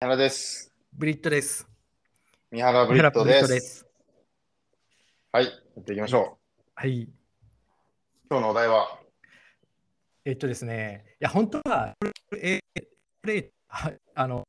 [0.00, 0.72] 原です。
[0.92, 1.68] ブリットです。
[2.52, 3.48] 三原ブリットです。
[3.48, 3.86] です。
[5.32, 6.38] はい、やっていきましょ
[6.76, 7.00] はい。
[7.00, 7.08] う。
[8.30, 9.00] 今日のお題は、
[10.24, 11.94] えっとですね、いや、本当は、
[12.40, 14.46] えこれ、ああの、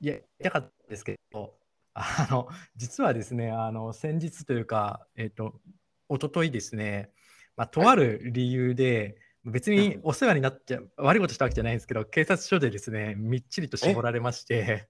[0.00, 1.54] いや、やりたかったですけど、
[1.94, 5.60] あの、実はですね、あの、先日というか、えっと、
[6.08, 7.12] 一昨日ですね、
[7.56, 14.88] まあ、とある理由で、別にお世話になっちゃ、悪いことしたわけじゃないんですけど、警察署でですね、みっちりと絞られまして、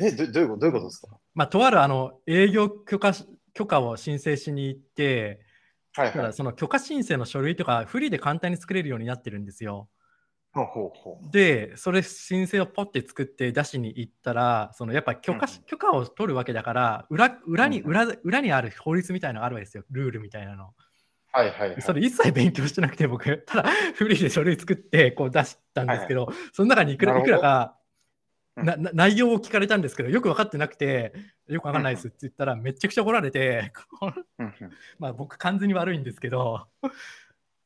[0.00, 1.18] え、どどういうことどういうことですか？
[1.34, 5.40] まあ、とあるあの営業許可し許可を申請しに行って、
[5.94, 6.32] はいはい。
[6.32, 9.88] その許可申請の書類とかフリーで簡単に作れるようになってるんですよ。
[10.52, 11.30] ほうほうほう。
[11.30, 20.72] で、それ申請をポッて作って出しに行ったら、そのやっぱ許可,、うん許可を取るわけだから裏裏に、うん裏裏にある法律みたいなのがあるわけですよ、ルールみたいなの。
[21.36, 21.82] はいはいはい。
[21.82, 27.76] それ一切勉強してなくて、僕、ただフリーで書類作ってこう出したんですけど、その中にいくらないくらか、
[28.56, 28.64] うん。
[28.64, 31.12] なな内容を聞かれたんですけど、よく分かってなくて、
[31.46, 33.70] よく分かんないですって言ったら、めちゃくちゃ怒られて、
[34.98, 36.90] まあ僕、完全に悪いんですけど、うん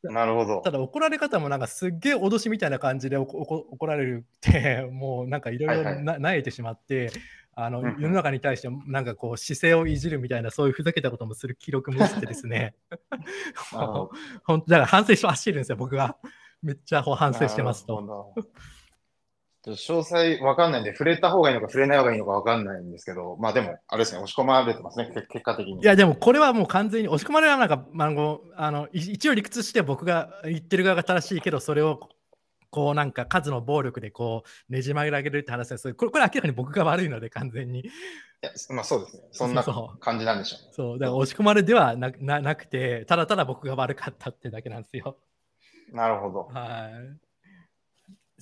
[0.02, 0.62] なるほど。
[0.62, 0.70] た。
[0.70, 5.84] だ怒られ方もなんかすっげえ脅しみたいな感じで怒られるって、もうなんかいろい。
[5.84, 7.10] ろなえてしまって、
[7.64, 12.75] あのうんうん世の中に対してなんかこう姿勢をいじるみたいなそういうふざけたこともする記録もしてですね、
[14.44, 16.17] 本当だから反省して走るんですよ、僕が。
[16.62, 18.34] めっちゃこう反省してますと。
[19.67, 25.83] 詳細わかんないんで、触れた方がいいのか触れない方がいいのかわかんないんですけど、まあでも、あれですね、押し込まれてますね、け結果的に。
[25.83, 32.08] いやでもこれはもう完全に押し込まれはなんか、まあ、あのあのい一応理屈して僕が言ってる側が正しいけどそれを
[32.70, 37.84] こうなんか数の暴力でこうねじ曲げられるって話ですこれこれ明らかに僕が悪いので完全にい
[38.42, 39.22] やまあそうですね。
[39.32, 39.62] そんな
[40.00, 40.68] 感じなんでしょうね。
[40.72, 45.18] そうだから押し込まれではなななくてただただ僕が悪かったってだけなんですよ
[45.92, 46.48] なるほど。
[46.52, 47.30] はい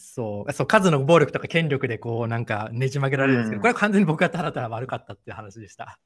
[0.01, 5.99] そうそう数の暴力とか権力でこうなんかねじ曲げられるんですけど、うんこれは完全に僕がただただ悪かったっていう話でした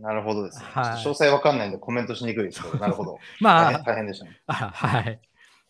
[0.00, 0.64] なるほどですね。
[0.66, 3.18] はい詳細わかんないんでコメントしにくいですけど、なるほど。
[3.40, 4.40] まあ大変大変でしたね。
[4.46, 5.20] あはい。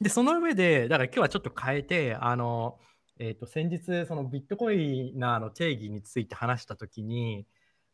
[0.02, 2.78] で、その上で、だから今日はちょっと変えて、あの、
[3.18, 7.46] えっ、と、先日、そのビットコイナーの定義について話したときに、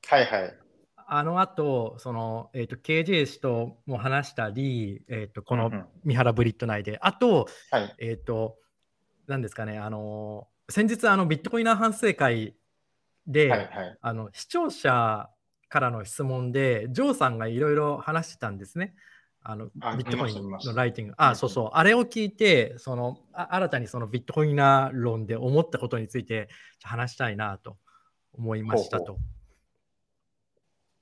[0.06, 0.54] はいはい。
[1.10, 7.94] あの後、その、えっ、と、KJ 氏とも話したり、えっ、と、このうんうん三原ブリット内で、あと、はい。
[7.98, 8.56] えっ、と、
[9.26, 12.54] なんですかね、あの、先日、あの、ビットコイナー反省会
[13.26, 13.98] で、はいはい。
[14.00, 15.28] あの、視聴者
[15.68, 18.94] からの質問で、ジョーさんがいろいろ話してたんですね。
[19.43, 21.15] あのあビットコインのライティング。
[21.16, 21.71] あ、そうそう。
[21.72, 26.49] あれを聞いて、そのあ新たにそのビットコイナー論で思ったことについて
[26.82, 27.78] 話したいなと
[28.32, 29.15] 思いましたと。
[29.15, 29.38] ほう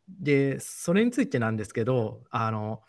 [0.09, 2.83] で、それについてなんですけど、あの、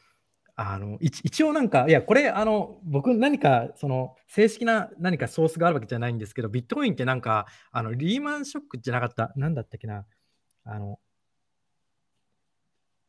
[0.56, 10.06] あの一一応なんか、いや、これ、あの、僕何か、その、正式な何かソースがあるわけじゃないんですけど、ビットコインってなんか、あの、リーマンショックじゃなかった、なんだったっけな、
[10.64, 11.00] あの、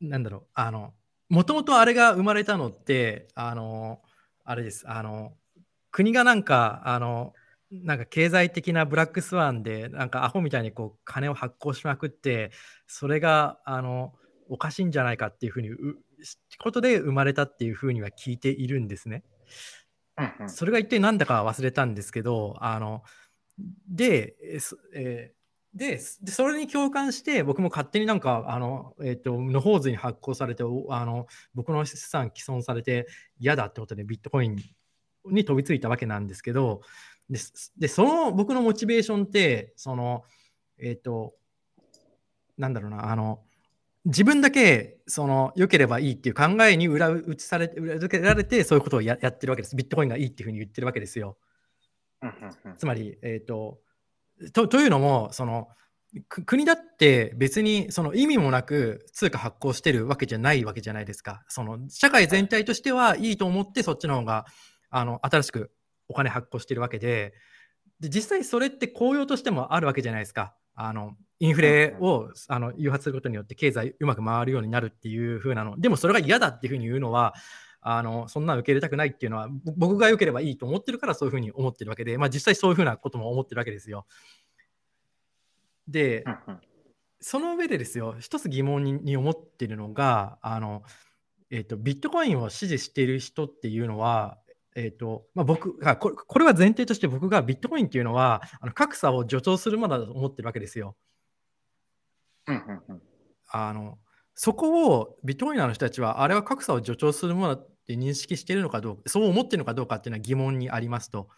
[0.00, 0.94] なんだろう、あの、
[1.28, 4.00] もともとあれが生まれたのって、あの、
[4.44, 5.37] あれです、あの、
[5.91, 7.34] 国がなんか、あの、
[7.71, 12.50] なんか経済的なブラックスワンで、なんかアホみたいにこう金を発行しまくって、
[12.87, 14.15] それが、あの、
[14.49, 15.77] おかしいんじゃないかっていうふうに、う
[16.59, 19.22] ことで生まれたっていうふうには聞いているんですね。
[20.47, 23.03] それが一体何だかは忘れたんですけど、あの、
[23.89, 24.37] で、
[24.95, 25.38] えー
[25.78, 33.06] で、でそれに共感して、僕も勝手になんか、あの、えっ、と、のほうずに発行されて、おあの、僕の資産毀損されて
[33.39, 34.56] 嫌だってことでビットコイン
[35.27, 36.83] に飛びついたわけなんですけど、
[37.31, 37.39] で、
[37.78, 40.25] でその僕のモチベーションって、その、
[40.78, 41.34] えっ、と、
[42.56, 43.45] なんだろうな、あの、
[44.05, 49.77] 自分だけその良ければいいっていう考えに裏打ちされ裏付けられてそういうことをややってるわけです。
[49.77, 51.37] ビットコインがいいっていうふうに言ってるわけですよ。
[52.78, 53.81] つまり、えー、と
[54.53, 55.69] とというのもその
[56.28, 61.43] く国だって別にその意味もなく通貨発行してるわけじゃないわけじゃないですか。
[61.49, 64.47] その社会全体としてはいいと思ってそっちの方が
[64.91, 65.71] あの新しく
[66.09, 67.34] お金発行してるわけで
[68.00, 70.54] で実際それって効用としてもあるわけじゃないですか。
[70.75, 77.34] あのインフレをあの誘発することによって経済うまく回るようになるっていう風なのでもそれが嫌だっていうふうに言うのは
[77.90, 84.04] あのそんなの受け入れたくないっていうのはぼ僕が良ければいいと思ってるからそういうふうに思ってるわけで、まあ、実際そういうふうなことも思ってるわけですよ。
[85.88, 86.22] で、
[87.18, 90.82] その上でですよ、一つ疑問にに思っているのが、あの
[91.48, 94.36] えーと、ビットコインを支持している人っていうのは、
[94.76, 100.94] えーとまあ、僕がこれ、これは前提として僕がビットコインっていうのは、あの格差を助長するものだと思ってるわけですよ。
[102.48, 103.02] うんうんうん
[103.50, 103.98] あの
[104.40, 111.28] そこをビットコインの人たちは、あれは格差を助長するものだって認識しているのかどうか、そう思っているのかどうかっていうのは疑問にありますと。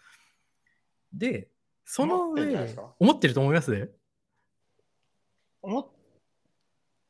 [1.15, 1.49] で、
[1.87, 2.55] その上
[2.99, 3.91] 思ってると思います？
[5.63, 5.89] 思っ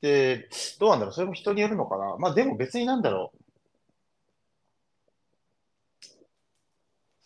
[0.00, 0.48] て、
[0.78, 1.12] どうなんだろう？
[1.12, 2.16] それも人によるのかな？
[2.18, 3.38] まあでも別になんだろう。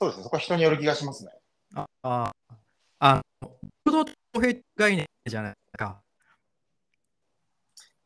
[0.01, 0.25] そうですね。
[0.25, 1.33] そこは人による気がしますね。
[1.75, 2.33] ああ、
[2.99, 3.51] あの、
[3.85, 6.01] 平等と公平概念じゃないですか。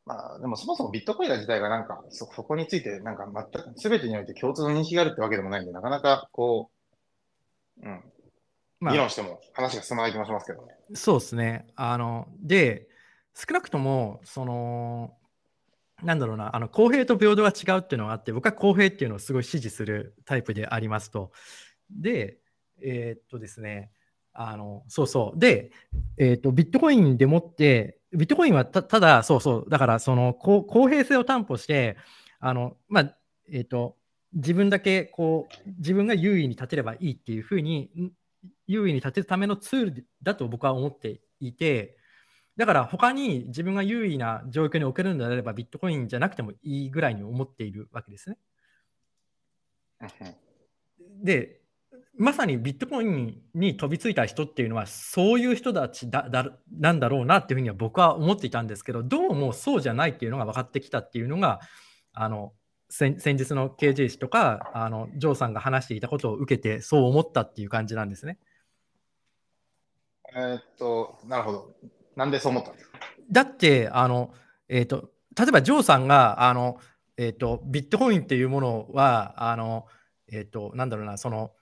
[0.08, 6.70] まあでもそもそもビットコイン自体がなんかそ、そこについてなんか全く全てにおいて共通の認識があるってわけでもないんで、なかなかこ
[7.82, 8.02] う、うん、
[8.80, 10.74] まあ、議論しても話が進まない気もしますけどね。
[10.94, 11.66] そうですね。
[11.76, 12.88] あの、で、
[13.34, 15.14] 少なくとも、その、
[16.02, 21.32] なんだろうな、あの公平と平等が違うっていうのがあって、僕は公平っていうのをすごい支持するタイプでありますと。
[21.90, 22.38] で、
[22.80, 23.90] えーっとですね、
[24.40, 25.38] あの、そうそう。
[25.38, 25.72] で、
[26.16, 31.96] えーっと、ビットコインでもって、ビットコインはたただ、そうそう、だから、その公公平性を担保して、
[32.38, 33.16] あの、まあ、
[33.50, 33.96] えーっと、
[34.32, 38.12] 自分だけ、こう、自分が優位に立てればいいっていうふうに、ん
[38.68, 41.96] 優位に立てるためのツールだと僕は思っていて、
[42.56, 48.36] だから他に自分が優位な状況に置けるのであればビットコインじゃなくてもいいぐらいに思っているわけですね。
[51.22, 51.57] で、
[52.18, 61.60] まさにビットコインに飛びついた人っていうのはそういう人たちだだなんだろうなっていうふうには僕は思っていたんですけど、どうもそうじゃないっていうのが分かってきたっていうのが、
[62.12, 62.52] あの
[62.90, 68.38] 先先日の KJ 氏とかあのジョーさんが話していたことを受けてそう思ったっていう感じなんですね。
[70.34, 71.74] えーっと、なるほど。
[72.16, 72.98] なんでそう思ったんですか
[73.30, 74.32] だって、あの、
[74.68, 76.78] えっ、と、例えば、ジョーさんが、あの、
[77.16, 79.86] えっ、と、ビットコインっていうものは、あの、
[80.30, 81.52] えっ、と、なんだろうな、その、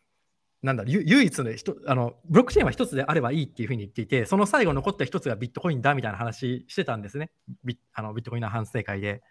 [0.67, 7.31] なんだろう、ゆ唯一の人、あの、ブロックチェーンは一つであればいいっていうふうに言っていて、その最後残った一つがビットコインだみたいな話してたんですね。
[7.65, 9.23] ビあのビットコインの反省会で。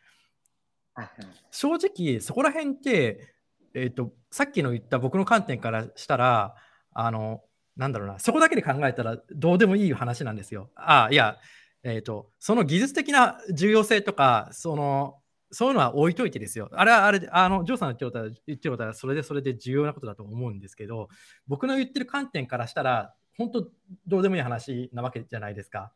[1.51, 3.35] 正直、そこら辺って、
[3.73, 6.55] えっ、と、さっきの言った僕の観点からしたら、
[6.93, 7.41] あの、
[7.75, 10.69] なんだろうな、そこだけで考えたらどうでもいい話なんですよ。
[10.73, 11.37] ああ、いや、
[11.83, 15.17] えっ、と、その技術的な重要性とか、その、
[15.51, 16.69] そういうのは置いといてですよ。
[16.73, 21.09] あれはあれで、あの、ジョーさんの言ってることは、言ってることはそれでそれで重要なことだと思うんですけど、
[21.47, 23.67] 僕の言ってる観点からしたら、本当
[24.07, 25.91] どうでもいい話なわけじゃないですか。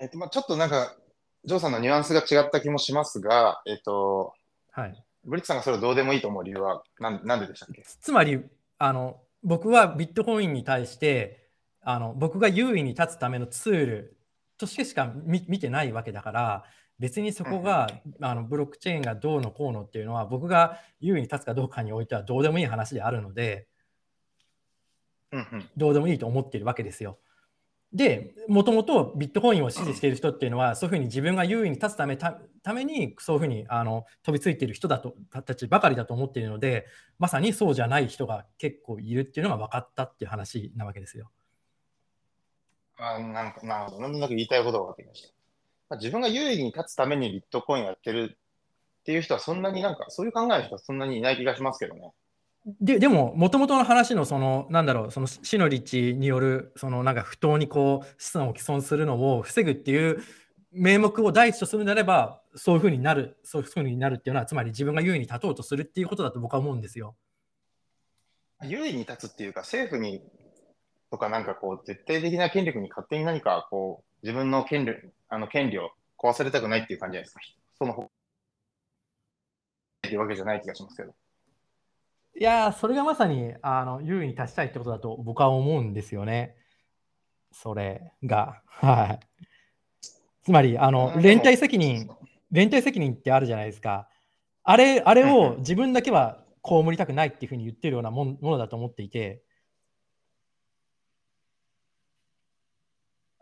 [0.00, 0.96] えっと、まあちょっとなんか、
[1.44, 4.34] ジョーさんのニュアンスが違った気もしますが、えっと、
[4.72, 5.02] はい。
[5.24, 7.82] ブリッツさんがそれをどうでもいいと思う理由はなんなんででしたっけ？
[7.82, 8.40] つまり
[8.78, 11.48] あの僕はビットコインに対して
[11.80, 14.16] あの僕が優位に立つためのツール
[14.56, 16.64] としてしか見見てないわけだから
[16.98, 17.88] 別にそこが
[18.20, 23.66] あのブロックチェーンがどうのこうのっていうのは僕が優位に立つかどうかにおいてはどうでもいい話であるので
[25.32, 25.70] うんうん。
[25.76, 27.18] どうでもいいと思っているわけですよ。
[27.92, 32.32] で、もともとビットコインを支持している人っていうのは、そういうふうに自分が優位に立つためた
[32.62, 36.86] ために、そういうふうにあの飛びついている人だとたちばかりだと思っているので、
[37.18, 41.30] まさにそうじゃない人が結構いるっていうのが分かったっていう話なわけですよ。
[42.98, 44.00] あなんか、なるほど。
[44.00, 45.35] なんとなく言いたいことが分かりました。
[45.88, 52.12] まあ、自分が優位に立つためにビットコインやってるっていう人はそんなになんか、そういう考えの人はそんなにいない気がしますけどね。
[52.80, 60.20] ででも、もともとの話の、その、なんだろう、そのシノリッチによる、そのなんか不当にこう資産を毀損するのを防ぐっていう
[60.72, 67.14] 名目を第一とするのであれば、そういうふうになる、そういうふうになるっていうのは、つまり自分が優位に立とうとするっていうことだと僕は思うんですよ。
[68.64, 70.22] 優位に立つっていうか、政府に
[71.12, 74.92] とかなんかこう、絶対的な権力に勝手に何かこう、自分の権利
[75.28, 77.40] あの権利を壊されたくないっていう感じじゃないですか。
[77.78, 78.06] その方っ
[80.02, 81.14] ていうわけじゃない気がしますけど。
[82.38, 86.56] いやー、それがまさにあの優位に立ちたいってことだと僕は思うんですよね。
[87.50, 88.62] それが。
[88.66, 89.20] はい。
[90.42, 92.08] つまり、あのうん連帯責任、
[92.50, 94.08] 連帯責任ってあるじゃないですか。
[94.62, 99.42] あれあれうんをうん自分だけは被りたくないっていうふうに言ってるようなものだと思っていて、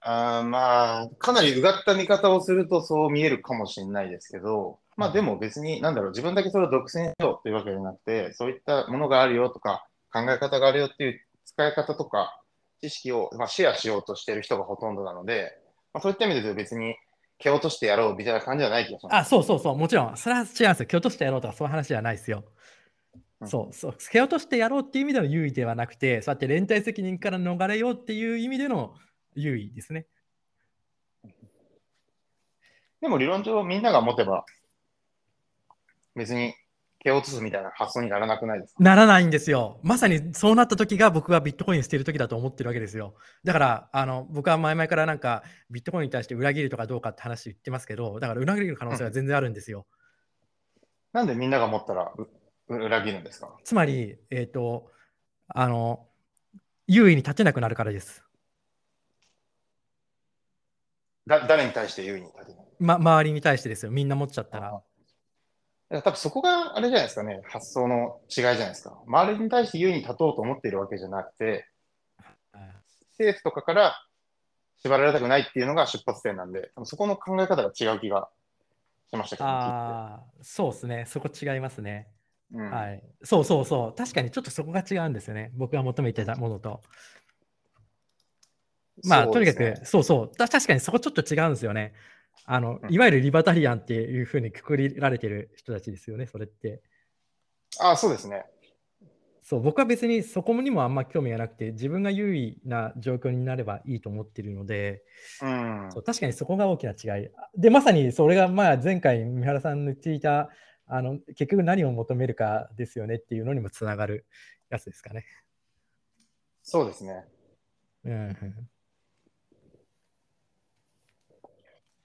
[0.06, 12.40] あーまあ、かなりうがった見方をするとそう見えるかもしれないですけど、まあでも別に、なんだろう、自分だけそれを独占しようというわけじゃなくて、そういったものがあるよとか、考え方があるよっていう使い方とか、
[12.82, 15.58] 知識を、まあ、シェアしようとしている人がほとんどなので、
[15.94, 16.96] まあ、そういった意味で別に
[17.38, 19.16] 蹴落としてやろうみたいな感じじゃない気がします。
[19.16, 20.74] あ、そうそうそう、もちろん、それは違うんですよ。
[20.86, 22.44] 蹴落としてやろうとかそういう話じゃないですよ。
[23.40, 28.94] うんそうそう、蹴落としてやろうっていう意味での優位ではなくて、そうやって連帯責任から逃れようっていう意味での
[29.34, 30.06] 優位ですね。
[33.00, 34.44] でも理論上みんなが持てば、
[36.14, 36.54] 別に
[37.00, 38.82] 蹴落とすみたいな発想にならなくないですか？
[38.82, 39.78] ならないんですよ。
[39.82, 43.14] まさにそうなった時が僕がビットコインを捨てる時だと思ってるわけですよ。
[43.44, 49.86] だから、あの僕は前々からなんかビットコインに対して裏切るとかどうかって話言ってますけど、だから裏切る可能性は全然あるんですよ。
[51.12, 52.28] なんでみんなが持ったらう
[52.68, 53.54] う裏切るんですか？
[53.64, 54.90] つまり、えっ、と、
[55.48, 56.06] あの、
[56.86, 58.23] 優位に立てなくなるからです。
[61.26, 62.64] だ誰に対して優位に立てない？
[62.80, 63.92] ま、周りに対してですよ。
[63.92, 64.82] みんな持っちゃったら。
[65.90, 68.98] 多分そこがあれじゃないですかね、発想の違いじゃないですか。
[69.06, 71.68] 周りに対して優位に立とうと思っているわけじゃなくて、
[73.12, 74.06] 政府とかから
[74.82, 78.28] 縛られたくないっていうのが出発点なんで、そこの考え方が違う気が
[79.08, 81.04] しましたけど、ね、ああ、そうですね。
[81.06, 82.08] そこ違いますね。
[82.52, 83.02] うんはい。
[83.22, 83.94] そうそうそう。
[83.94, 85.52] 確かにちょっとそこが違うんですよね。
[85.54, 86.80] 僕が求めてたものと。
[89.02, 90.36] まあ、とにかく、そうそう。
[90.36, 91.94] た確かにそこちょっと違うんですよね。
[92.46, 96.82] あの、うんいわゆるリバタリアンっていうふうにくくりられてる人たちですよね、それって。
[97.80, 98.44] あそうですね。
[99.42, 105.04] そう、僕は別にそこにもあんま興味がなくて、自分が優位な状況になればいいと思ってるので、
[105.42, 105.88] うん。
[105.92, 107.28] そう確かにそこが大きな違い。
[107.56, 110.50] で、まさにそれがまあ前回、三原さんの言っていた、
[110.86, 114.26] あの結局何を求めるかですよねっていうのにもつながる
[114.70, 115.24] やつですかね。
[116.62, 117.24] そうですね。
[118.04, 118.68] うんうん、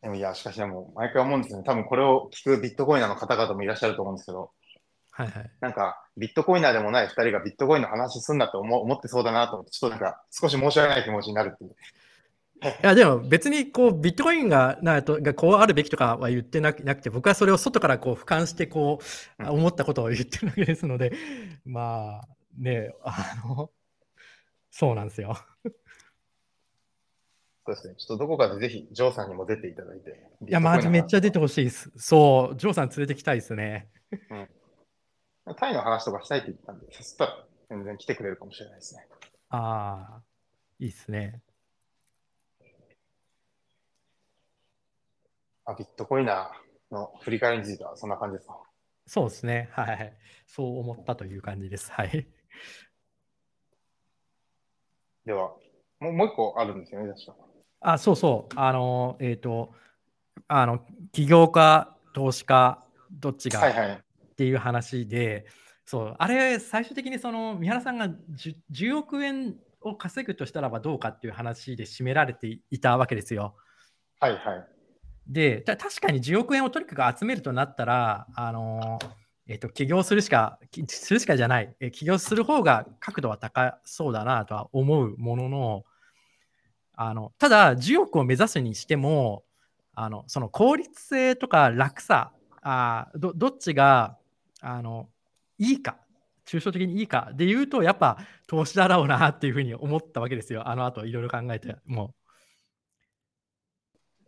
[0.02, 1.66] でもいや、しかしでも、毎回思うんですよね。
[1.66, 4.52] 多分これを聞くビットコイナーの方々もいらっしゃると思うんですけど、
[5.12, 5.52] はいはい。
[5.60, 11.76] なんか、ビットコイナーでもない2人がビットコインの話すんだって思思ってそうだなと思って、ちょっとなんか、少し申し訳ない気持ちになるっていう。
[12.62, 19.00] いやでも別にこうビットコインがなとがこうあるべきとかは言ってなくなくて僕はそれを外からこう俯瞰してこ
[19.40, 21.14] ううん思ったことを言ってるわけですので
[21.66, 22.28] まあ
[22.58, 23.72] ねあの
[24.72, 25.38] そうなんですよ。
[27.70, 27.96] そうですね。
[27.98, 30.28] ちょっとどこかでぜひ、ジョーさんにも出ていただいて。
[30.48, 31.92] いやマジめっちゃ出てほしいです。
[31.98, 33.92] そうジョーさん連れてきたいですね。
[35.58, 39.08] タイの話とかしたいって言ったんで、そしたら全然来てくれるかもしれないですね。
[39.50, 40.22] ああ
[40.80, 41.42] いいですね。
[45.66, 48.58] あ、ビットコイナーの振り返りについてはそんな感じですか？
[49.06, 49.70] そうですね。
[49.74, 50.18] はい。
[50.48, 51.92] そう思ったという感じです。
[51.92, 52.28] はい。
[55.26, 55.54] では、
[56.00, 57.49] もうもう一個あるんですよね、確か。
[57.82, 58.54] あ、そうそう。
[58.56, 59.74] あの、えっ、と、
[60.48, 63.92] あの、起業家、投資家、どっちがはいはい。
[63.92, 65.46] っていう話で、
[65.86, 73.56] そう、あれ、最終的にその、三原さんが 10, 10億円を稼ぐとしたらばどうかっていう話で締められていたわけですよ。
[74.20, 74.68] はいはい。
[75.28, 79.00] で、た確かに10億円をとにかく集めるとなったら、あの
[79.48, 85.86] えっと起業するしか、きするしかじゃない、え起業する方が角度は高そうだなとは思うものの、
[87.02, 89.46] あのただ、10億を目指すにしても、
[89.94, 94.18] あのその効率性とか楽さ、あどどっちが
[94.60, 95.08] あの
[95.58, 95.98] いいか、
[96.46, 102.14] 抽象的にいいかで言うと、やっぱ投資だろうなっていうふうに思ったわけですよ、あの後いろいろ考えても。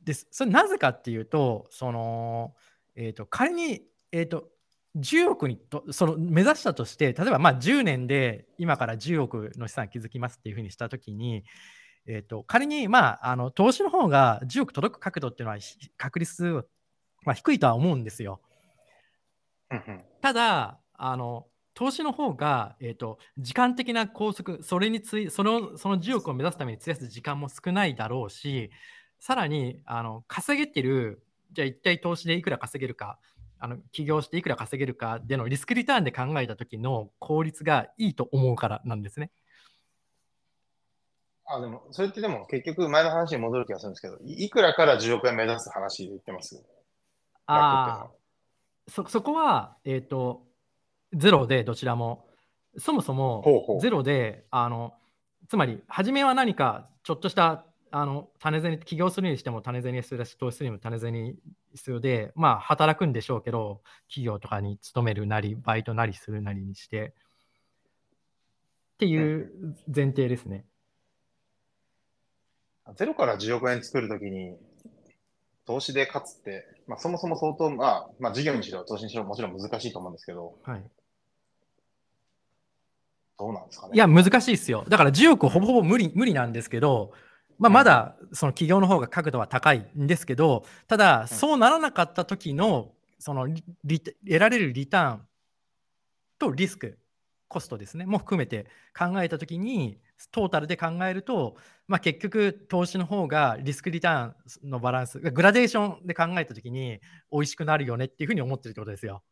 [0.06, 2.56] ですそれなぜかっていうと、その
[2.96, 3.82] えー、と仮に、
[4.14, 4.46] えー、と
[4.96, 11.44] 10億にとその目指したとして、例えばまあ10年で今から10億の資産築きますっていうふうにしたときに、
[12.06, 16.66] えー、と仮に、まあ、あの投資の方が10億届く角度っていうのはひ確率、
[17.24, 18.42] まあ、低いとは思うんですよ。
[20.22, 28.72] ただあの投資の方が、えー、と時間的な拘束それについそのその10億を目指すために費やす時間も少ないだろうし
[29.20, 33.20] さらにあの稼げてるじゃあ一体投資でいくら稼げるか
[33.60, 39.32] あの起業していくら稼げるかでのリスクリターンで考えた時の効率がいいと思うからなんですね。
[41.56, 46.64] あ、でも、それってでも結局前の話に戻る気がするんですけど、いいくらから10億円目指す話で言ってます？
[47.46, 48.12] ああ
[48.88, 50.44] そそこは、えー、と
[51.14, 52.28] ゼロでどちらも。
[52.78, 53.82] そもそもほうほう。
[53.82, 54.94] ゼロであの
[55.50, 61.36] つまり初めは何かちょっとしたあの種銭起業するにしても種銭必要だし投資するにも種銭
[61.74, 67.14] 必要でまあ働くんでしょうけど企業とかに勤めるなりバイトなりするなりにして。
[68.94, 70.64] っていう前提ですね。
[72.96, 74.56] ゼロから10億円作るときに、
[75.66, 80.84] 投資で勝つって、まあ、そもそも相当、まあ、まあ、事業にしろ、投資にしろ、もちろん難しいと思うんですけど、はい、
[83.40, 83.94] どうなんですかね。
[83.96, 84.86] いや、難しいですよ。
[84.88, 87.12] だから10億ほぼほぼ無理無理なんですけど、
[87.58, 95.22] まあ、まだその企業の方が角度は高いんですけど、ただ、そうならなかった時のその得られるリターン
[96.40, 96.98] とリスク、
[97.48, 98.66] コストですね、も含めて
[98.98, 100.00] 考えた時に、
[100.30, 101.56] トータルで考えると、
[101.88, 107.00] まあ、結局、投資の方がリスクリターンのバランス、グラデーションで考えた時に
[107.32, 109.24] 美味しくなるよねっていうふうに思ってるってことですよ。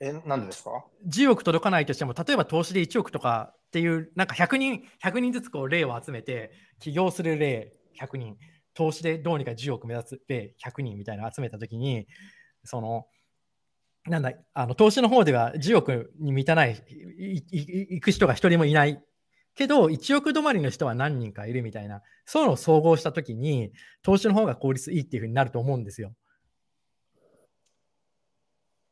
[0.00, 8.38] え、なんでですか？10億届かないとしても、例えば投資で1億とかっていう、なんか100人、100人ずつこう例を集めて、起業する例100人、
[8.72, 12.06] 投資でどうにか10億目指す例100人みたいなの集めたときに、
[12.64, 13.06] その、
[14.06, 16.82] なんだ、あの投資の方では10億に満たない、
[17.18, 19.04] いいい行く人が一人もいない
[19.60, 26.14] けど、1億止まりの人は何人かいるみたいな、そういうのを総合したときに、投資の方が効率いいっていうふうになると思うんですよ。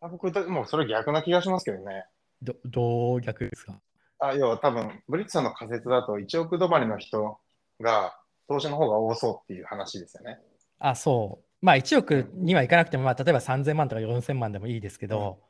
[0.03, 2.05] あ僕、だもうそれ逆な気がしますけどね。
[2.43, 3.81] どどう逆ですか？
[4.21, 7.39] あ要は多分、ブリッツさんの仮説だと1億止まりの人
[7.81, 8.15] が
[8.47, 10.39] 投資の方が多そうっていう話ですよね。
[10.79, 11.45] あ、そう。
[11.65, 15.41] まあ1億にはいかなくても、まあ、例えば3000万とか4000万でもいいですけど、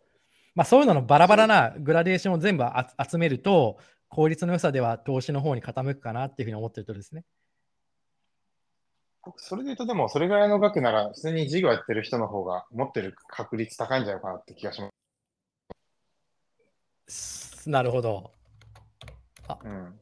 [0.54, 7.24] まあそういうののバラバラなグラデーションを全部あ集めると、効率の良さでは投資の方に傾くかなっていうふうに思ってるとですね。
[9.24, 14.88] 僕それで言うと、でも、それぐらいの額なら、普通に事業やってる人の方が持ってる確率高いんじゃないかなって気がしま
[17.08, 17.68] す。
[17.68, 18.32] なるほど。
[19.64, 20.00] うん。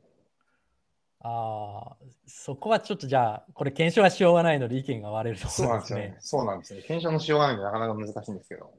[1.21, 1.97] ああ、
[2.27, 6.17] そこはちょっとじゃあ、これ検証はしようがないので意見が割れるところですすねなんでよね。。
[6.21, 6.87] そうなんですよね。
[6.87, 8.73] 検証のしようがないんでなかなか難しいんですけど。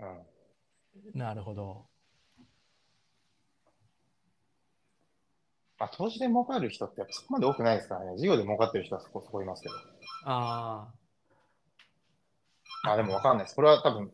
[0.00, 1.18] うん。
[1.18, 1.91] なるほど。
[5.82, 8.16] まあ、投資で儲かる人ってやっぱそこまで多くないですからね。
[8.16, 9.74] 事業で儲かってる人はそこそこいますけど。
[10.26, 10.86] あ
[12.84, 13.56] まあでもわかんないです。
[13.56, 14.12] これは多分、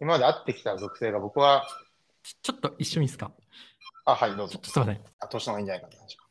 [0.00, 1.66] 今まで会ってきた属性が僕は、あ、
[2.22, 3.30] ちちょっと一緒にいいですか？
[4.06, 4.62] あ、はい、どうぞちょっ。
[4.62, 5.00] とすいません。
[5.20, 6.24] あ、投資の方がいいんじゃないかって話か。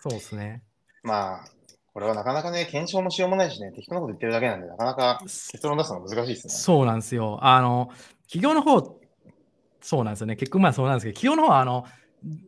[0.00, 0.62] そうですね。
[1.02, 1.44] まあ、
[1.92, 6.54] これはなかなかね、検証もしようもないしね、適当なこと言ってるだけなんで、なかなか結論出すのは難しいですね。
[6.54, 7.38] そうなんですよ。
[7.42, 7.90] あの、
[8.32, 8.98] 企業の方、
[9.82, 10.36] そうなんですよね。
[10.36, 11.84] 結局まあそうなんですけど、企業の方は、あの、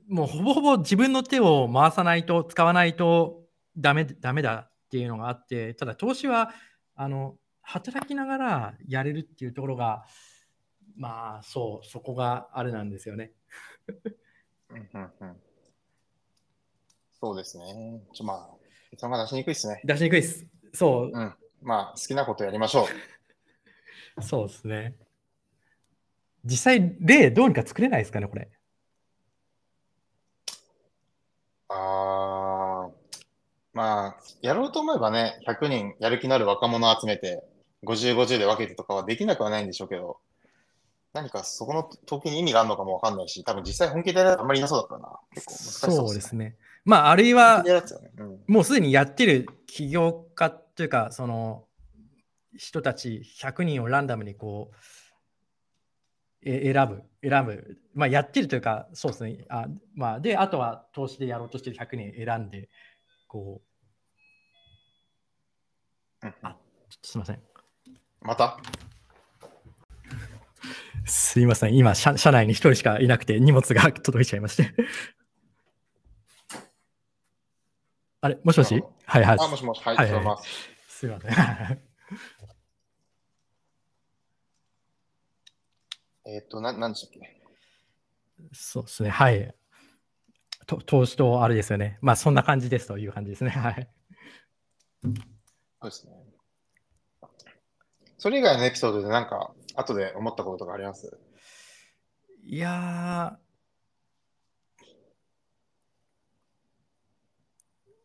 [0.09, 3.43] もうほぼほぼ自分の手を回さないと、使わないと
[3.77, 6.51] ダメダメだっていうのがあって、ただ投資は、
[6.95, 10.05] あの、働きながらやれるっていうところが、
[10.97, 13.33] まあそう、そこがあれなんですよね。
[14.71, 15.37] うんうんうん。
[17.21, 18.01] そうですね。
[18.13, 18.49] ちょ、まあ、
[18.91, 19.81] 結論が出しにくいですね。
[19.85, 20.47] 出しにくいです。
[20.73, 21.35] そう、うん。
[21.63, 22.87] まあ、好きなことやりましょ
[24.17, 24.23] う。
[24.23, 24.97] そうですね。
[26.45, 28.49] 実際、例どうにか作れないですかね、これ。
[31.69, 32.91] あー、
[33.73, 37.43] まあ、やろうと思えばね、100人やる気のある若者を集めて、
[37.85, 40.19] 50、50で分けてとかはできなくはないんでしょうけど、
[41.13, 45.21] 何かそこの統計に意味があるのかもわかんないし、多分実際本気でやあんまりいなそうだからな。
[45.35, 46.57] 結構難しそうそうですね。
[46.85, 47.83] まあ、あるいはね。
[48.19, 48.41] うん。
[48.47, 51.65] もうすでにやってる起業家というか、その
[52.57, 54.77] 人たち100人をランダムにこう、
[56.45, 57.79] え選ぶ、選ぶ。
[57.95, 59.45] まあ、やってるというか、そうですね。
[59.49, 62.69] あまあ、で、あとは投資でやろうとしてる100人選んで、
[63.27, 63.63] こ
[66.23, 66.57] うんう、あ、
[66.89, 67.43] ちょっとすみません。
[68.21, 68.59] また？
[71.07, 71.77] すいません。
[71.77, 74.75] 今、社社内に1人しかいなくて、荷物が届いちゃいまして。
[78.21, 78.83] あれ、もしもし？
[79.07, 79.37] はいはい。
[79.41, 80.99] あ、もしもし、はい、はいはいす。
[80.99, 81.81] すいません。
[86.31, 87.41] えっと、な、なんでしたっけ？
[88.53, 89.09] そうですね。
[89.09, 89.55] はい。
[90.67, 91.99] と投資とあれですよね。
[92.03, 93.51] まあ、そんな感じですという感じですね。
[93.51, 93.89] はい。
[95.03, 96.13] そうですね。
[98.19, 101.19] それ以外のエピソードでなんか、後で思ったこととかあります？
[102.45, 103.39] いや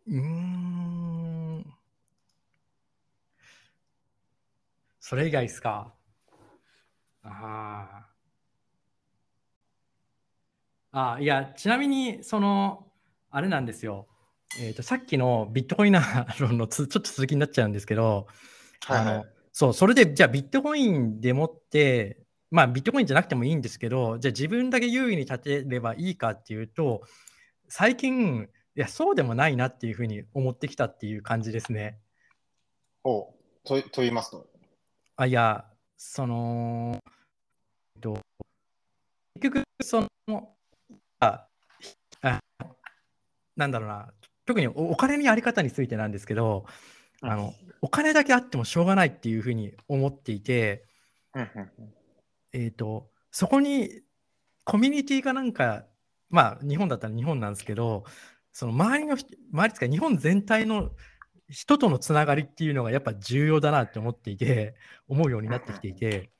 [0.07, 1.73] ー、うーん。
[4.99, 5.93] それ以外ですか。
[7.23, 8.12] ああ。
[10.93, 12.87] ああ、いや、ちなみに、その、
[13.31, 14.07] あれなんですよ。
[14.59, 18.27] えっ、と、さっきのビットコイナー論のつちょっと続きになっちゃうんですけど、
[18.85, 19.25] はいはいあの。
[19.51, 22.19] そう、それで、じゃあビットコインでもって、
[22.51, 27.01] まあビットコインじゃなくてもいいんですけど、じゃあ自分だけ優位に立てればいいかっていうと、
[27.69, 31.97] 最近、いや、そうでもないなっていうふうに思ってきたっていう感じですね。
[33.03, 34.47] おと、と言いますと。
[35.15, 35.65] あ、いや、
[35.97, 36.99] その、
[37.95, 38.19] えっと、
[39.41, 40.52] 結局、その、
[43.55, 44.13] なんだろうな、
[44.45, 46.65] 特におお金のやり方についてなんですけど、
[47.21, 50.85] あの、お金だけあってもしょうがないっていうふうに思っていて、
[52.51, 54.01] えっ、と、そこに
[54.63, 55.85] コミュニティかなんか、
[56.29, 58.03] まあ日本だったら日本なんですけど、
[58.51, 60.91] その周りの人、周りですか、日本全体の
[61.49, 64.75] 人とのつながりっていうのがやっぱ重要だなって思っていて、
[65.07, 66.31] 思うようになってきていて、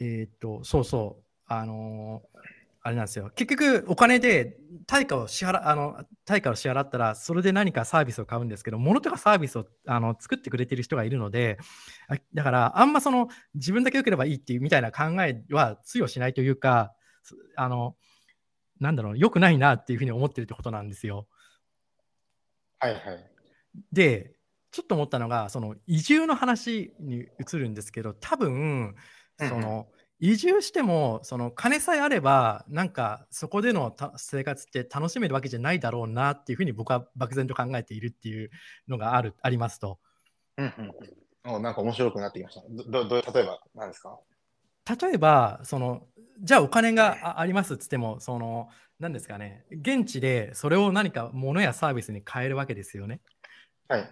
[0.00, 2.37] えっ、と、そうそう、あのー
[2.82, 3.30] あれなんですよ。
[3.34, 11.58] 結局、お金で対価を支払あの対価を支払ったら、それで何かサービスを買うんですけど、物とかサービスをあの作ってくれてる人がいるので、
[12.08, 17.96] あだから、あんまその自分だけ良ければいいっていうみたいな考えは通用しないというか、すあの、
[18.80, 21.26] なんだろう、良くないなっていうふうに思ってるってことなんですよ。
[22.78, 23.00] はいはい。
[23.92, 24.34] で、
[24.70, 28.94] ちょっと思ったのが、その移住の話に移るんですけど、多分
[29.38, 29.88] そうんうんの
[30.20, 38.50] 移住しても、その金さえあれば、なんかそこでのた生活って楽しめるわけじゃないだろうなっていうふうに僕は漠然と考えているっていう
[38.88, 39.98] のがあるありますと。
[40.56, 42.62] うんうんなんか面白くなってきました。
[42.68, 44.18] どどど例えば何ですか？
[45.00, 46.06] 例えば、その
[46.40, 53.20] じゃあお金があありますっつっても、その何ですかね、現地でそれを何か物やサービスに変えるわけですよね。
[53.86, 54.10] はい。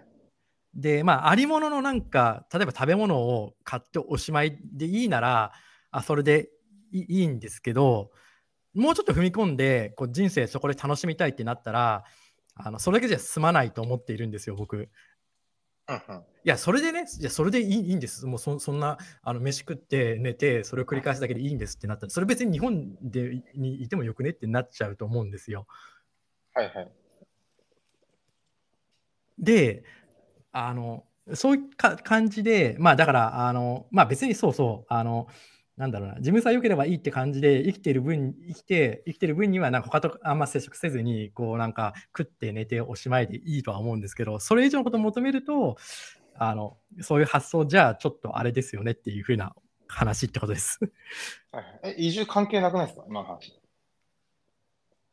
[0.73, 5.51] で、まあ、ありもののなんか、例えば食べ物を買っておしまいでいいなら、
[5.91, 6.49] あそれで
[6.91, 8.11] いいんですけど、
[8.73, 12.03] もうちょっと踏み込んで、こう人生そこで楽しみたいってなったら、
[12.55, 14.89] あのそれだけじゃ済まないと思っているんですよ、僕。
[15.89, 16.15] うんうん。
[16.17, 18.25] いや、それでね、いやそれでいいいいんです。
[18.25, 25.67] もうそそんなあの飯食って寝て、それを繰り返すだけでいいんですってなったら、それ別に日本でにいてもよくねってなっちゃうと思うんですよ。
[26.53, 26.91] はいはい。
[29.39, 29.83] で、
[30.51, 35.27] あの、そういうか感じで、まあだから、あの、まあ別にそうそう、あの、
[35.77, 45.77] なんだろうな、自分さえ良ければいいって感じで生きてる分、生きて、生きてる分には、なんか他とあんま接触せずに、こうなんか食って寝ておしまいでいいとは思うんですけど、それ以上のことを求めると、
[46.35, 49.55] あの、そういう発想じゃあちょっとあれですよねっていうふうな
[49.87, 50.79] 話ってことです。
[51.51, 53.05] はいはい、え、移住関係なくないですか？
[53.07, 53.59] 今の話。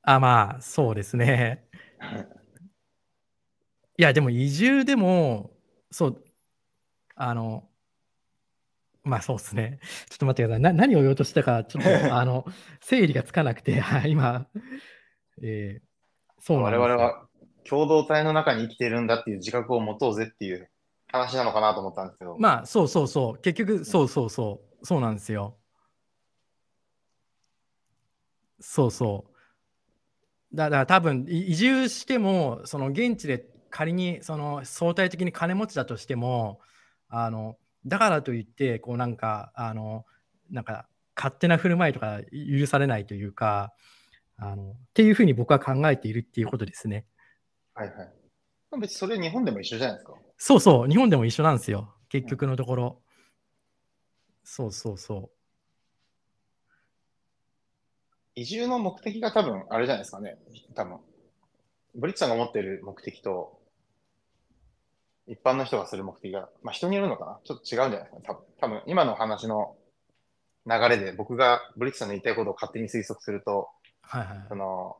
[0.02, 1.66] あ、まあ、そうですね。
[3.96, 5.52] いや、でも移住でも、
[5.90, 6.24] そう、
[7.14, 7.68] あの、
[9.04, 9.78] まあそうですね。
[10.08, 10.60] ちょっと待ってください。
[10.62, 12.46] な何を言おうとしたか、ちょっと あの
[12.80, 14.46] 整理がつかなくて、はい今、
[15.42, 15.94] えー
[16.40, 17.26] そうなんですよ我々は
[17.66, 20.70] 共同体の中に生きてるんだっていう自覚を持とうぜっていう
[21.10, 22.36] 話なのかなと思ったんですけど。
[22.38, 23.38] まあそうそうそう。
[23.38, 24.86] 結局、そうそうそう。
[24.86, 25.56] そうなんですよ。
[28.60, 29.24] そうそ
[30.52, 30.56] う。
[30.56, 36.60] だだから多分、い移住しても、その現地で仮にその相対的に金持ちだとしても、
[37.08, 40.04] あのだからといって、こうなんか、あの、
[40.50, 42.20] なんか勝手な振る舞いとか
[42.58, 43.72] 許されないというか、
[44.36, 47.06] あのっていうふうに僕は考えているっていうことですね。
[47.74, 48.12] はいはい。
[48.80, 50.14] 別にそれ日本でも一緒じゃないですか。
[50.36, 51.94] そうそう、日本でも一緒なんですよ。
[52.08, 53.02] 結局のところ。
[54.42, 55.30] そうそうそ
[58.34, 60.36] 移住の目的が多分あれじゃないですかね。
[60.74, 60.98] 多分。
[61.94, 63.60] ブリッツさんが持っている目的と、
[65.26, 67.38] 一般の人がする目的が、まあ人によるのかな？
[67.44, 68.16] ちょっと違うんじゃないですか？
[68.16, 68.22] ね。
[68.26, 69.76] 多分、多分今の話の
[70.66, 73.68] 流れで僕がブリッツさんの言いたいことを勝手に推測すると、
[74.04, 74.06] う。
[74.06, 74.44] はいはい。
[74.48, 74.96] その、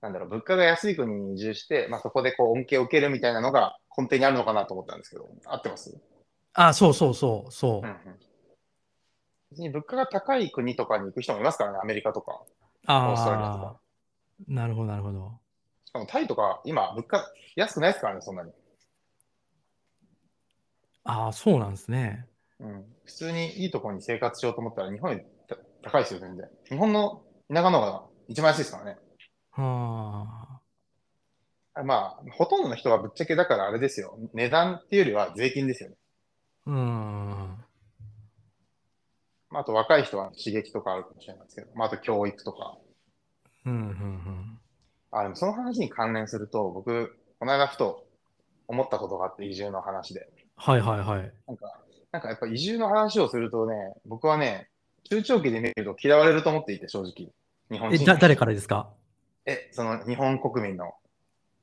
[0.00, 5.98] なんだろう、物価が安い国に移住して、まあそこでこう恩恵を受けるみたいなのが根底にあるのかなと思ったんですけど、合ってます？
[6.54, 7.86] あ、そうそうそう、そう。
[7.86, 8.18] うんうん。
[9.50, 12.42] 別に物価が高い国とかに行く人もいますからね、アメリカとか。
[12.86, 13.76] オーストラリアとあか。
[13.76, 13.80] あ、
[14.46, 15.32] なるほど、なるほど。
[15.86, 17.24] しかもタイとか、今、物価
[17.56, 18.52] 安くないですからね、そんなに。
[21.04, 22.26] ああ、そうなんですね。
[22.60, 22.84] うん。
[23.04, 26.48] 普通にいいところに生活しようと思ったら、日本よりた高いですよ、全然。
[26.68, 28.98] 日本の田舎の方が一番安いですからね。
[29.52, 30.60] は
[31.74, 34.18] あまあ、ほとんどの人はぶっちゃけだからあれですよ。
[34.34, 35.96] 値段っていうよりは税金ですよね。
[36.66, 36.70] あ。
[36.70, 36.76] うん。
[39.50, 42.76] まあ、あと若い人は刺激とかあるかもしれないですけど、まあ、あと教育とか。
[43.64, 44.58] うん、うん、うん。
[45.12, 48.04] あ、でもその話に関連すると、僕、この間ふと
[48.66, 50.28] 思ったことがあって、移住の話で。
[50.58, 51.32] はいはいはい。
[51.46, 51.80] なんか、
[52.12, 54.68] なんかやっぱ移住の話をするとね、僕はね、
[55.08, 57.30] 中長期で見ると嫌われると思っていて、正直。
[57.70, 58.04] 日本え、人。
[58.04, 58.90] だ、誰からですか？
[59.46, 60.92] え、その日本国民の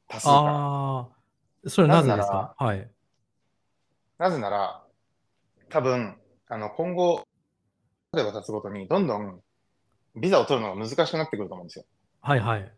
[0.07, 0.39] 多数から。
[0.39, 1.09] あ
[1.65, 2.55] あ、それはなぜですか？
[2.57, 2.89] はい。
[4.17, 4.83] なぜなら、
[5.69, 6.15] 多分、
[6.47, 7.23] あの、今後、
[8.13, 9.41] 例えば経つごとに、どんどん
[10.15, 11.85] ビザを取るのが難しくなってくると思うんですよ。
[12.21, 12.71] はいはい。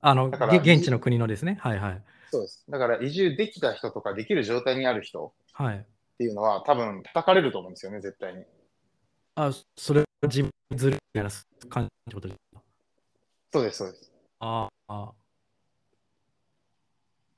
[0.00, 1.58] あの、だからげ現地の国のですね。
[1.60, 2.02] はいはい。
[2.30, 2.64] そうです。
[2.68, 5.76] だから移住できた人とかできる状態にある人はい。
[5.76, 5.80] っ
[6.18, 8.44] ていうのは、多分叩かれると思うんですよね、絶対に。
[9.34, 11.30] あ、それは自分ずるみたいな
[11.68, 12.62] 感じことですか？
[13.52, 14.12] そうです、そうです。
[14.40, 15.12] ああ、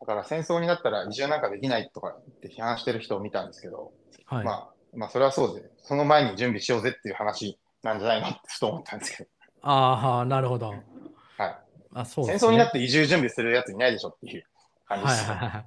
[0.00, 3.92] だから戦争になったら移住なんかできないとかって批判してる人を見たんですけど、
[4.26, 4.44] はい。
[4.44, 9.30] まあ、まあ、それはそうで、その前に準備しようぜっていう話なんじゃないのってふと思ったんですけど、
[9.62, 10.70] ああ、なるほど。
[10.70, 11.58] はい。
[11.94, 12.34] あ、そうね。
[12.34, 14.44] 争になって移住準備するやついないでしょっていう
[14.86, 15.24] 感じです。
[15.24, 15.66] はいはいはい。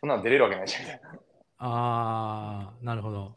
[0.00, 1.10] そんなの出れるわけないじゃんみたいな。
[1.62, 3.36] ああ、なるほど。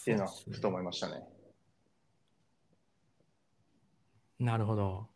[0.00, 1.24] っていうのはふと思いましたね。
[4.38, 5.08] なるほど。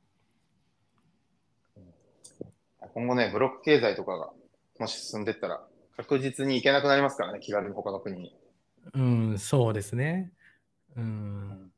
[2.92, 4.32] 今後ね、ブロック経済とかが
[4.80, 5.64] もし進んでったら、
[5.96, 8.36] 確実に行けなくなりますからね、気軽に他の国に。
[8.94, 10.32] うん、そうですね。
[10.96, 11.72] うん。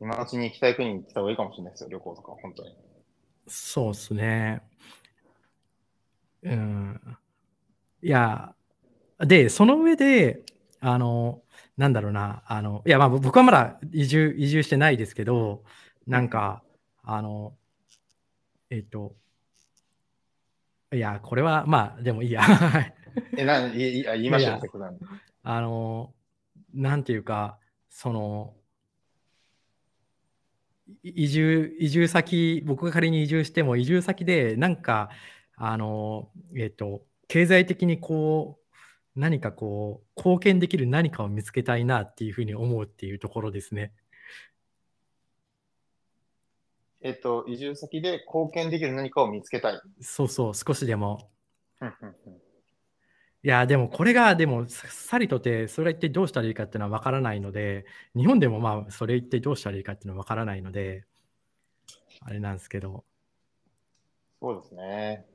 [0.00, 2.76] 今のうちに行きたい国に行った方がいいかもしれないですよ、旅行とか、本当に。
[3.46, 4.71] そうですね。
[6.42, 7.00] うん。
[8.02, 8.54] いや、
[9.18, 10.42] で、その上で、
[10.80, 11.42] あの、
[11.76, 15.62] なんだろうな、あの、いや、まあ僕はまだ移住、移住してないですけど、
[16.06, 16.62] なんか、
[17.04, 17.54] あの、
[18.70, 19.14] えっと、
[20.92, 22.42] いや、これは、まあ、でもいいや。
[23.36, 24.60] え、な、いいあ言いましょう、
[25.42, 26.12] あの、
[26.74, 28.54] なんていうか、その、
[31.02, 35.10] い移住、移住先、僕が仮に移住しても、移住先で、なんか、
[35.64, 38.58] あの、えっと、経済的にこ
[39.16, 43.92] う、何かこう、貢献できる何かを見つけたいなっていうふうに思うっていうところですね。
[47.00, 49.80] えっと、移住先で貢献できる何かを見つけたい。
[50.00, 51.30] そうそう、少しでも。
[53.44, 61.04] いや、でもこれが、でも、ささりとて、それは一体どうしたらいいかっていうのは分からないので、日本でもまあ、それ一体どうしたらいいかっていうのは分からないので、
[62.20, 63.04] あれなんですけど、
[64.40, 65.31] そうですね。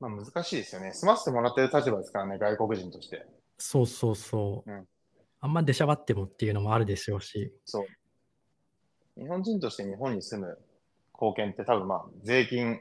[0.00, 0.92] まあ難しいですよね。
[0.92, 3.26] 済ませてもらってる立場ですからね、外国人として。
[3.58, 4.70] そうそうそう。
[4.70, 4.86] うん
[5.40, 7.86] あんま出しゃばってもっていうのもあるでしょうし、そ
[9.16, 9.20] う。
[9.20, 10.58] 日本人として日本に住む
[11.14, 12.80] 貢献って多分まあ税金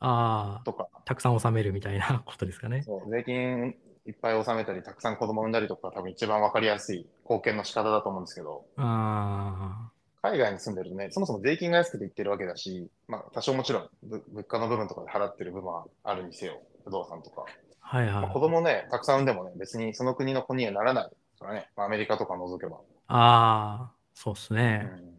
[0.00, 2.82] ああ、とか、たくさん納めるみたいな ことですかね。
[2.82, 9.90] そう税金いっぱい納めたり、たくさん子供産んだりとか多分一番わかりやすい貢献の仕方だと思うんですけど、あ
[10.22, 17.44] 海外に住んでるとね、そもそも税金が安くて行ってるわけだし、まあ多少もちろんぶ物価の部分とかで払ってる部分はあるにせよ、不動産とか。
[17.80, 18.40] あ、はいまあ、はい子。
[18.40, 22.78] 供ね、たくさん産んでもね、別にその国の子にはならないからね、まあ、アメリカとか除けば。
[23.06, 24.90] ああ、そうですね。
[24.92, 25.18] うん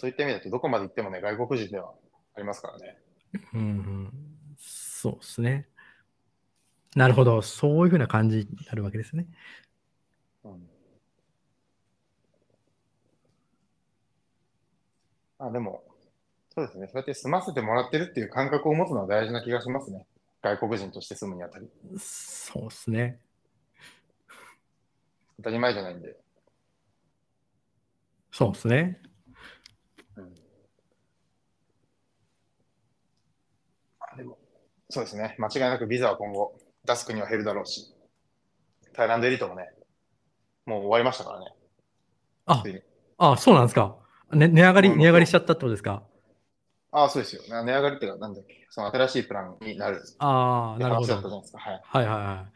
[0.00, 1.92] そういった意味だと、どこまで行ってもね、外国人では
[2.36, 2.98] ありますからね。
[3.52, 4.12] うん、うん、
[4.56, 5.66] そうですね。
[6.94, 9.26] なるほど、そういうふうな感じになるわけですね。
[10.44, 10.68] うん
[15.38, 15.84] あでも、
[16.54, 20.06] そうですね、そうやって済ませてもらってるっていう感覚を持つのは大事な気がしますね。
[20.42, 21.68] 外国人として住むにあたり。
[21.98, 23.20] そうですね。
[25.36, 26.16] 当たり前じゃないんで。
[28.32, 29.00] そうですね。
[30.16, 30.34] うん
[34.00, 34.38] あでも、
[34.90, 37.94] そうですね、間違いなくビザは今後出す国は減るだろうし、
[38.94, 39.70] タイランドエリートもね、
[40.66, 41.46] もう終わりましたからね。
[42.46, 44.07] ああ、そうなんですか。
[44.32, 46.02] ね、値上がり、うん値上がりしちゃったってことですか？
[46.90, 47.42] ああ、そうですよ。
[47.48, 51.22] な値上がりっていうか、なんだっけ、その新しいプランになるああ、なるほど話だった。
[51.22, 51.58] じゃないですか。
[51.58, 51.80] はい。
[51.84, 52.52] はいはいはい。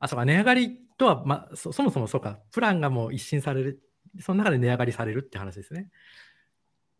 [0.00, 3.82] あ、そうか、値上がりとは、ま、そそもそもそうか、プランがもう一新される、
[4.20, 5.90] その中で値上がりされるって話ですね。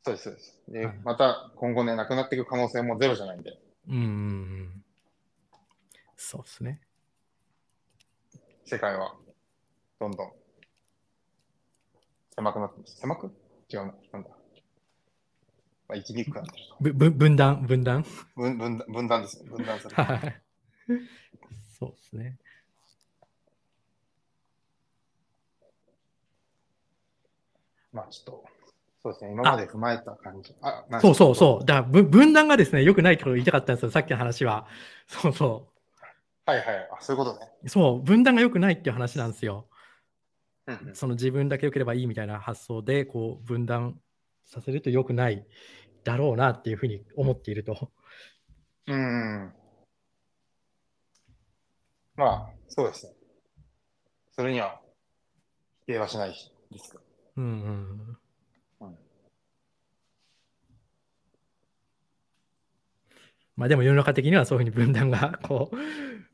[0.04, 0.62] そうです、そうです。
[0.68, 4.84] で、はいまた今後ね、なくなっていく可能性もゼロじゃないんで、うんうんうん。
[6.16, 6.80] そうですね。
[8.64, 9.16] 世界は
[9.98, 10.32] どんどん
[12.34, 12.96] 狭くなってます。
[12.98, 13.26] 狭く？
[13.68, 13.94] 違うな。
[14.12, 14.30] なんだ？
[15.88, 16.76] まあ、生きにくくなってると。
[16.80, 18.04] ぶぶ分断、分断？
[18.36, 19.50] 分分断分断ですね。
[19.50, 19.94] 分断する。
[19.94, 20.42] はい。
[21.78, 22.38] そうですね。
[27.92, 28.44] まあちょっと、
[29.02, 29.32] そうですね。
[29.32, 30.54] 今まで踏まえた感じ。
[30.62, 31.66] あ、そうそうそう。
[31.66, 34.66] だからぶ分断がですね、良くないってことを言いたかったんですよ、さっきの話は。
[35.06, 35.72] そうそう。
[36.46, 36.88] はいはい。
[36.90, 37.50] あ、そういうことね。
[37.66, 39.66] そう、分断が良くないっていう話なんですよ。
[40.94, 44.00] その自分だけ良ければいいみたいな発想で、こう、分断
[44.44, 45.46] させると良くない
[46.04, 47.90] だろうなっていうふうに思っていると。
[48.86, 49.52] うん。
[52.16, 53.12] まあ、そうですね。
[54.32, 54.80] それには
[55.82, 56.30] 否定はしない
[56.70, 56.96] です
[57.36, 57.44] うん。
[57.44, 58.21] うん
[63.62, 65.76] まあでも世の中的にはそういうふうに分断が、 こう、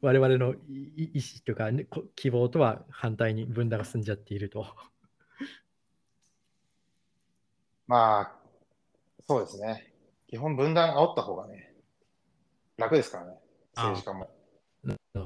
[0.00, 4.64] 我々のい意思とか、ね、こ希望とは反対に分断が進んじゃっていると。
[7.86, 8.34] まあ、
[9.26, 9.92] そうですね。
[10.26, 11.74] 基本分断煽った方がね、
[12.78, 13.38] 楽ですからね。
[13.74, 14.30] 政治家も、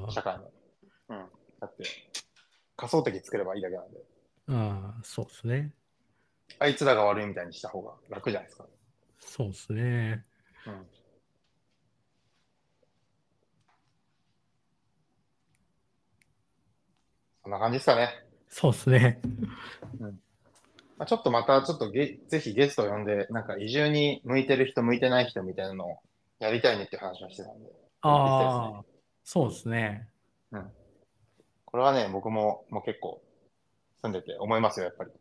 [0.09, 0.51] 社会も。
[1.07, 1.31] うん。
[1.61, 1.85] だって、
[2.75, 4.03] 仮想敵作ればいいだけなんで、
[4.49, 5.73] ああ、そうですね。
[6.59, 8.67] あいつらが悪いみたいにした方が楽じゃないですか。
[9.21, 10.25] そうですね。
[10.67, 10.85] うん。
[17.43, 18.09] そんな感じですかね。
[18.49, 19.21] そうですね。
[20.97, 25.97] まあ、ちょっとまた、ちょっとゲぜひゲストを呼んで、なんか移住に向いてる人、向いてない人みたいなのを
[26.39, 27.69] やりたいねっていう話をしてたんで、
[28.01, 28.83] ああ、
[29.23, 30.07] そうですね。
[31.65, 33.21] これはね、僕ももう結構
[34.03, 35.11] 住んでて思いますよ、やっぱり。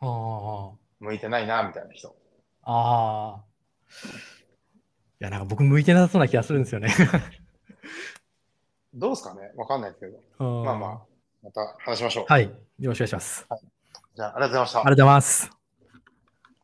[0.00, 0.70] あ
[1.00, 2.14] 向いてないな、みたいな人。
[2.62, 2.72] あ。
[2.72, 3.44] ああ。
[5.20, 6.94] いや、なんか僕向いてなさそうな気がするんですよね。
[8.94, 9.52] どうですかね？
[9.56, 10.18] わかんないですけど。
[10.38, 11.00] ままあまあ、
[11.42, 12.24] また話しましょう。
[12.28, 12.44] はい。
[12.44, 13.46] よろしくお願いします。
[13.48, 13.60] あり
[14.14, 14.90] じゃあ、ありがとうございましたがとう。
[14.90, 15.59] ございます。